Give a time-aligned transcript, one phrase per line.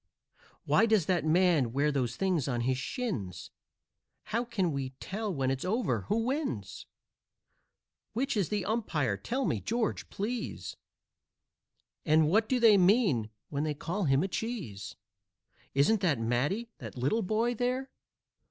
[0.65, 3.51] "Why does that man wear those things on his shins?"
[4.23, 6.87] "How can we tell, when it's over, who wins?"
[8.13, 9.15] "Which is the umpire?
[9.15, 10.75] Tell me, George, please,
[12.03, 14.95] And what do they mean when they call him a cheese?"
[15.75, 17.91] "Isn't that Matty, that little boy there?